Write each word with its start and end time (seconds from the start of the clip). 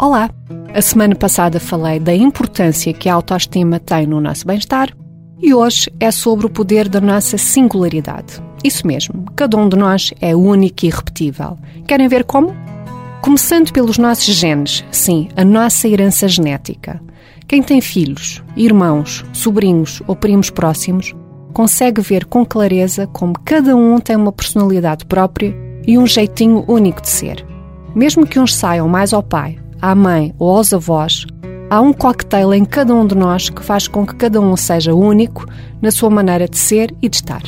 Olá! 0.00 0.30
A 0.72 0.80
semana 0.80 1.16
passada 1.16 1.58
falei 1.58 1.98
da 1.98 2.14
importância 2.14 2.92
que 2.92 3.08
a 3.08 3.14
autoestima 3.14 3.80
tem 3.80 4.06
no 4.06 4.20
nosso 4.20 4.46
bem-estar 4.46 4.96
e 5.42 5.52
hoje 5.52 5.92
é 5.98 6.12
sobre 6.12 6.46
o 6.46 6.50
poder 6.50 6.88
da 6.88 7.00
nossa 7.00 7.36
singularidade. 7.36 8.40
Isso 8.62 8.86
mesmo, 8.86 9.24
cada 9.34 9.56
um 9.56 9.68
de 9.68 9.76
nós 9.76 10.14
é 10.20 10.36
único 10.36 10.84
e 10.84 10.88
irrepetível. 10.88 11.58
Querem 11.84 12.06
ver 12.06 12.22
como? 12.22 12.54
Começando 13.20 13.72
pelos 13.72 13.98
nossos 13.98 14.32
genes, 14.36 14.84
sim, 14.92 15.30
a 15.36 15.44
nossa 15.44 15.88
herança 15.88 16.28
genética. 16.28 17.02
Quem 17.48 17.60
tem 17.60 17.80
filhos, 17.80 18.40
irmãos, 18.56 19.24
sobrinhos 19.32 20.00
ou 20.06 20.14
primos 20.14 20.48
próximos 20.48 21.12
consegue 21.52 22.00
ver 22.00 22.24
com 22.24 22.46
clareza 22.46 23.08
como 23.08 23.34
cada 23.44 23.74
um 23.74 23.98
tem 23.98 24.14
uma 24.14 24.30
personalidade 24.30 25.04
própria 25.06 25.52
e 25.84 25.98
um 25.98 26.06
jeitinho 26.06 26.64
único 26.68 27.02
de 27.02 27.08
ser. 27.08 27.44
Mesmo 27.96 28.24
que 28.24 28.38
uns 28.38 28.54
saiam 28.54 28.88
mais 28.88 29.12
ao 29.12 29.24
pai 29.24 29.58
à 29.80 29.94
mãe 29.94 30.34
ou 30.38 30.56
aos 30.56 30.72
avós, 30.72 31.26
há 31.70 31.80
um 31.80 31.92
cocktail 31.92 32.52
em 32.52 32.64
cada 32.64 32.94
um 32.94 33.06
de 33.06 33.14
nós 33.14 33.48
que 33.48 33.62
faz 33.62 33.86
com 33.86 34.06
que 34.06 34.14
cada 34.16 34.40
um 34.40 34.56
seja 34.56 34.94
único 34.94 35.46
na 35.80 35.90
sua 35.90 36.10
maneira 36.10 36.48
de 36.48 36.58
ser 36.58 36.94
e 37.00 37.08
de 37.08 37.16
estar. 37.16 37.42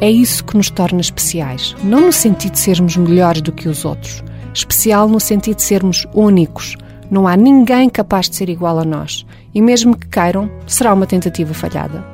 É 0.00 0.10
isso 0.10 0.44
que 0.44 0.56
nos 0.56 0.70
torna 0.70 1.00
especiais, 1.00 1.76
não 1.84 2.06
no 2.06 2.12
sentido 2.12 2.52
de 2.52 2.58
sermos 2.58 2.96
melhores 2.96 3.42
do 3.42 3.52
que 3.52 3.68
os 3.68 3.84
outros, 3.84 4.24
especial 4.54 5.08
no 5.08 5.20
sentido 5.20 5.56
de 5.56 5.62
sermos 5.62 6.06
únicos. 6.14 6.76
Não 7.10 7.26
há 7.26 7.36
ninguém 7.36 7.88
capaz 7.90 8.28
de 8.28 8.36
ser 8.36 8.48
igual 8.48 8.78
a 8.78 8.84
nós, 8.84 9.26
e 9.54 9.60
mesmo 9.60 9.96
que 9.96 10.08
queiram, 10.08 10.50
será 10.66 10.94
uma 10.94 11.06
tentativa 11.06 11.52
falhada. 11.52 12.04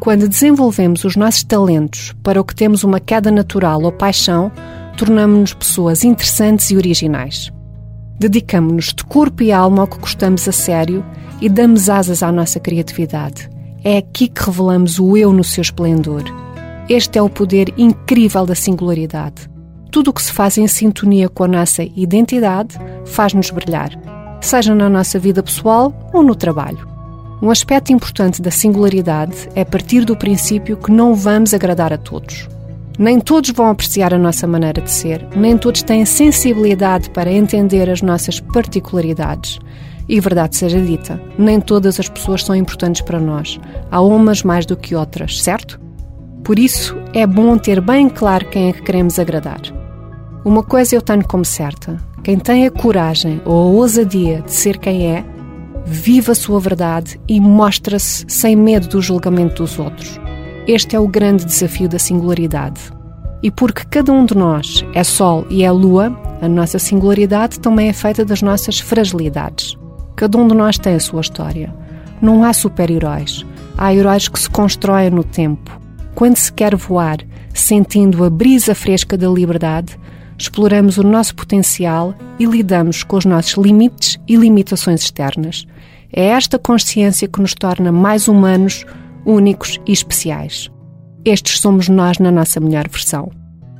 Quando 0.00 0.28
desenvolvemos 0.28 1.04
os 1.04 1.16
nossos 1.16 1.44
talentos 1.44 2.14
para 2.22 2.40
o 2.40 2.44
que 2.44 2.54
temos 2.54 2.84
uma 2.84 3.00
queda 3.00 3.30
natural 3.30 3.82
ou 3.82 3.92
paixão, 3.92 4.50
tornamos-nos 4.96 5.54
pessoas 5.54 6.04
interessantes 6.04 6.70
e 6.70 6.76
originais. 6.76 7.52
Dedicamos-nos 8.20 8.92
de 8.92 9.02
corpo 9.02 9.42
e 9.42 9.50
alma 9.50 9.80
ao 9.80 9.88
que 9.88 9.98
gostamos 9.98 10.46
a 10.46 10.52
sério 10.52 11.02
e 11.40 11.48
damos 11.48 11.88
asas 11.88 12.22
à 12.22 12.30
nossa 12.30 12.60
criatividade. 12.60 13.48
É 13.82 13.96
aqui 13.96 14.28
que 14.28 14.44
revelamos 14.44 14.98
o 15.00 15.16
eu 15.16 15.32
no 15.32 15.42
seu 15.42 15.62
esplendor. 15.62 16.24
Este 16.86 17.18
é 17.18 17.22
o 17.22 17.30
poder 17.30 17.72
incrível 17.78 18.44
da 18.44 18.54
singularidade. 18.54 19.48
Tudo 19.90 20.08
o 20.08 20.12
que 20.12 20.20
se 20.20 20.32
faz 20.32 20.58
em 20.58 20.68
sintonia 20.68 21.30
com 21.30 21.44
a 21.44 21.48
nossa 21.48 21.82
identidade 21.82 22.76
faz-nos 23.06 23.50
brilhar, 23.50 23.90
seja 24.42 24.74
na 24.74 24.90
nossa 24.90 25.18
vida 25.18 25.42
pessoal 25.42 26.10
ou 26.12 26.22
no 26.22 26.34
trabalho. 26.34 26.86
Um 27.40 27.50
aspecto 27.50 27.90
importante 27.90 28.42
da 28.42 28.50
singularidade 28.50 29.48
é 29.54 29.64
partir 29.64 30.04
do 30.04 30.14
princípio 30.14 30.76
que 30.76 30.92
não 30.92 31.14
vamos 31.14 31.54
agradar 31.54 31.90
a 31.90 31.96
todos. 31.96 32.46
Nem 32.98 33.18
todos 33.18 33.50
vão 33.50 33.68
apreciar 33.68 34.12
a 34.12 34.18
nossa 34.18 34.46
maneira 34.46 34.80
de 34.80 34.90
ser, 34.90 35.26
nem 35.34 35.56
todos 35.56 35.82
têm 35.82 36.04
sensibilidade 36.04 37.10
para 37.10 37.32
entender 37.32 37.88
as 37.88 38.02
nossas 38.02 38.40
particularidades. 38.40 39.58
E 40.08 40.20
verdade 40.20 40.56
seja 40.56 40.80
dita, 40.80 41.22
nem 41.38 41.60
todas 41.60 42.00
as 42.00 42.08
pessoas 42.08 42.44
são 42.44 42.54
importantes 42.54 43.00
para 43.00 43.20
nós. 43.20 43.60
Há 43.90 44.00
umas 44.00 44.42
mais 44.42 44.66
do 44.66 44.76
que 44.76 44.94
outras, 44.94 45.42
certo? 45.42 45.80
Por 46.42 46.58
isso, 46.58 46.96
é 47.14 47.26
bom 47.26 47.56
ter 47.56 47.80
bem 47.80 48.08
claro 48.08 48.48
quem 48.48 48.68
é 48.68 48.72
que 48.72 48.82
queremos 48.82 49.18
agradar. 49.18 49.60
Uma 50.44 50.62
coisa 50.62 50.96
eu 50.96 51.02
tenho 51.02 51.24
como 51.26 51.44
certa: 51.44 51.96
quem 52.24 52.38
tem 52.38 52.66
a 52.66 52.70
coragem 52.70 53.40
ou 53.44 53.54
a 53.54 53.72
ousadia 53.72 54.42
de 54.42 54.52
ser 54.52 54.78
quem 54.78 55.14
é, 55.14 55.24
vive 55.84 56.30
a 56.30 56.34
sua 56.34 56.58
verdade 56.58 57.20
e 57.28 57.40
mostra-se 57.40 58.24
sem 58.28 58.56
medo 58.56 58.88
do 58.88 59.00
julgamento 59.00 59.62
dos 59.62 59.78
outros. 59.78 60.18
Este 60.72 60.94
é 60.94 61.00
o 61.00 61.08
grande 61.08 61.44
desafio 61.44 61.88
da 61.88 61.98
singularidade. 61.98 62.80
E 63.42 63.50
porque 63.50 63.82
cada 63.90 64.12
um 64.12 64.24
de 64.24 64.36
nós 64.36 64.86
é 64.94 65.02
Sol 65.02 65.44
e 65.50 65.64
é 65.64 65.70
Lua, 65.72 66.16
a 66.40 66.48
nossa 66.48 66.78
singularidade 66.78 67.58
também 67.58 67.88
é 67.88 67.92
feita 67.92 68.24
das 68.24 68.40
nossas 68.40 68.78
fragilidades. 68.78 69.76
Cada 70.14 70.38
um 70.38 70.46
de 70.46 70.54
nós 70.54 70.78
tem 70.78 70.94
a 70.94 71.00
sua 71.00 71.22
história. 71.22 71.74
Não 72.22 72.44
há 72.44 72.52
super-heróis. 72.52 73.44
Há 73.76 73.92
heróis 73.92 74.28
que 74.28 74.38
se 74.38 74.48
constroem 74.48 75.10
no 75.10 75.24
tempo. 75.24 75.76
Quando 76.14 76.36
se 76.36 76.52
quer 76.52 76.76
voar, 76.76 77.18
sentindo 77.52 78.22
a 78.22 78.30
brisa 78.30 78.72
fresca 78.72 79.18
da 79.18 79.28
liberdade, 79.28 79.98
exploramos 80.38 80.98
o 80.98 81.02
nosso 81.02 81.34
potencial 81.34 82.14
e 82.38 82.46
lidamos 82.46 83.02
com 83.02 83.16
os 83.16 83.24
nossos 83.24 83.54
limites 83.54 84.20
e 84.28 84.36
limitações 84.36 85.02
externas. 85.02 85.66
É 86.12 86.26
esta 86.26 86.60
consciência 86.60 87.26
que 87.26 87.40
nos 87.40 87.54
torna 87.54 87.90
mais 87.90 88.28
humanos 88.28 88.86
únicos 89.24 89.80
e 89.86 89.92
especiais. 89.92 90.70
Estes 91.24 91.60
somos 91.60 91.88
nós 91.88 92.18
na 92.18 92.30
nossa 92.30 92.60
melhor 92.60 92.88
versão. 92.88 93.30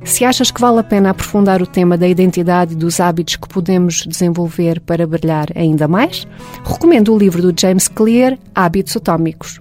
Se 0.03 0.25
achas 0.25 0.49
que 0.49 0.59
vale 0.59 0.79
a 0.79 0.83
pena 0.83 1.11
aprofundar 1.11 1.61
o 1.61 1.67
tema 1.67 1.97
da 1.97 2.07
identidade 2.07 2.73
e 2.73 2.77
dos 2.77 2.99
hábitos 2.99 3.35
que 3.35 3.47
podemos 3.47 4.03
desenvolver 4.07 4.79
para 4.81 5.05
brilhar 5.05 5.47
ainda 5.55 5.87
mais, 5.87 6.27
recomendo 6.63 7.13
o 7.13 7.17
livro 7.17 7.41
do 7.41 7.59
James 7.59 7.87
Clear, 7.87 8.37
Hábitos 8.53 8.97
Atômicos. 8.97 9.59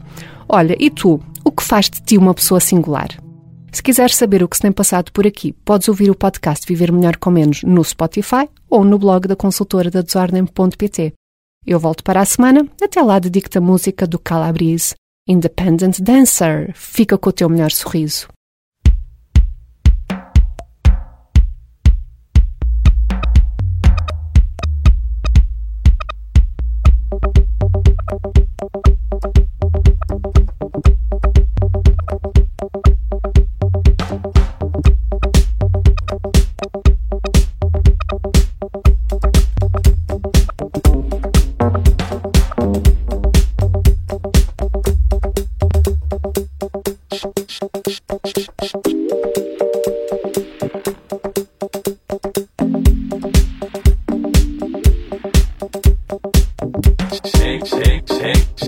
Olha, 0.48 0.76
e 0.78 0.88
tu, 0.90 1.20
o 1.44 1.52
que 1.52 1.62
faz 1.62 1.90
de 1.90 2.00
ti 2.02 2.16
uma 2.16 2.34
pessoa 2.34 2.58
singular? 2.58 3.08
Se 3.70 3.82
quiseres 3.82 4.16
saber 4.16 4.42
o 4.42 4.48
que 4.48 4.56
se 4.56 4.62
tem 4.62 4.72
passado 4.72 5.12
por 5.12 5.26
aqui, 5.26 5.52
podes 5.52 5.88
ouvir 5.88 6.10
o 6.10 6.14
podcast 6.14 6.66
Viver 6.66 6.90
Melhor 6.90 7.16
com 7.19 7.30
Menos 7.30 7.62
no 7.62 7.84
Spotify 7.84 8.48
ou 8.69 8.82
no 8.82 8.98
blog 8.98 9.28
da 9.28 9.36
consultora 9.36 9.90
da 9.90 10.00
desordem.pt. 10.00 11.12
Eu 11.66 11.78
volto 11.78 12.02
para 12.02 12.20
a 12.20 12.24
semana. 12.24 12.66
Até 12.82 13.00
lá, 13.02 13.19
dedico-te 13.19 13.58
a 13.58 13.60
música 13.60 14.06
do 14.06 14.19
Calabrese 14.19 14.94
Independent 15.30 16.00
Dancer. 16.00 16.72
Fica 16.74 17.16
com 17.16 17.30
o 17.30 17.32
teu 17.32 17.48
melhor 17.48 17.70
sorriso. 17.70 18.26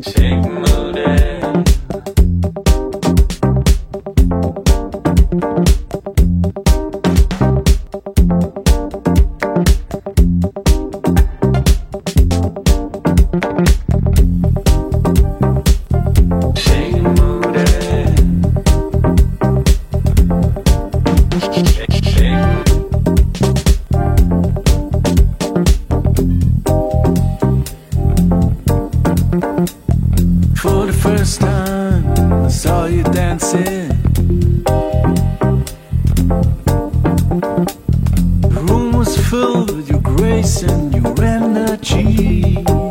Take 0.00 0.42
my 0.42 0.91
For 30.56 30.86
the 30.86 30.92
first 30.92 31.40
time, 31.40 32.44
I 32.44 32.48
saw 32.48 32.86
you 32.86 33.02
dancing. 33.04 33.88
The 38.54 38.60
room 38.68 38.92
was 38.92 39.16
filled 39.28 39.74
with 39.76 39.90
your 39.90 40.00
grace 40.00 40.62
and 40.62 40.94
your 40.94 41.20
energy. 41.22 42.81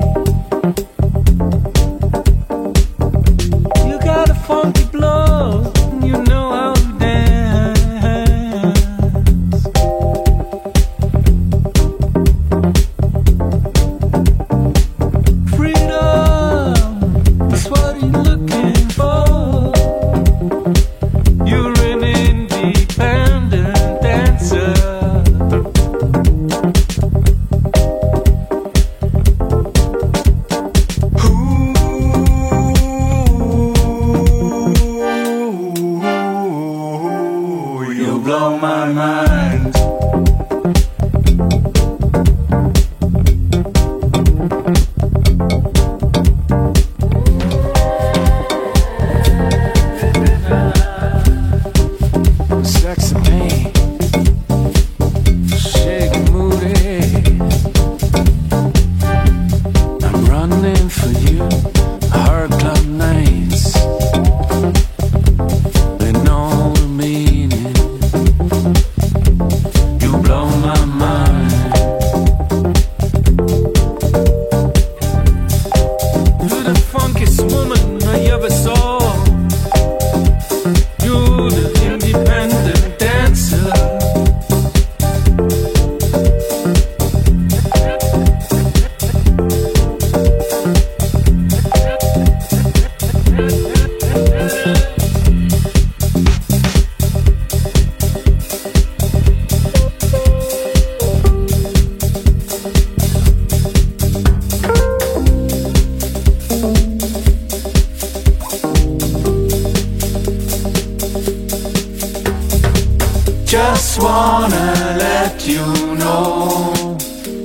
Wanna 114.02 114.98
let 114.98 115.48
you 115.48 115.66
know 115.96 116.98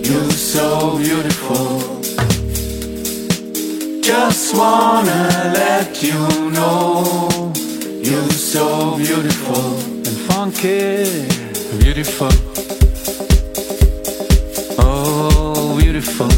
you're 0.03 0.31
so 0.31 0.97
beautiful. 0.97 2.01
Just 4.01 4.57
wanna 4.57 5.53
let 5.55 6.03
you 6.03 6.19
know 6.51 7.53
you're 8.03 8.31
so 8.31 8.97
beautiful 8.97 9.77
and 10.09 10.17
funky, 10.29 11.29
beautiful. 11.83 12.31
Oh, 14.79 15.77
beautiful. 15.79 16.29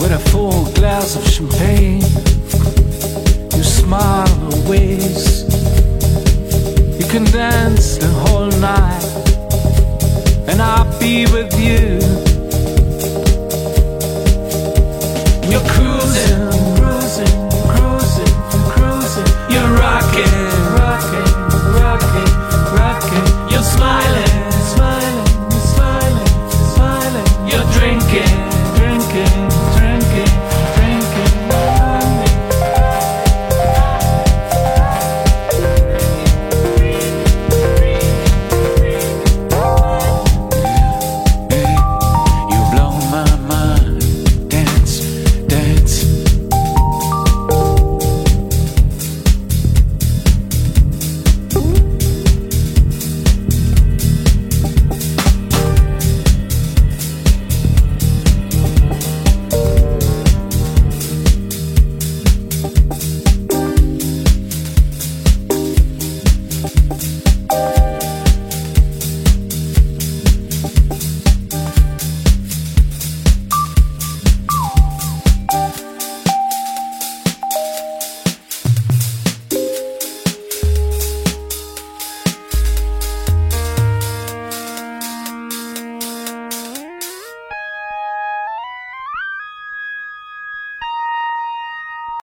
With 0.00 0.12
a 0.12 0.22
full 0.30 0.64
glass 0.74 1.16
of 1.16 1.26
champagne, 1.26 1.91